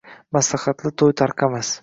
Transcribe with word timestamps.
Maslahatli 0.37 0.93
to’y 1.03 1.17
tarqamas. 1.23 1.75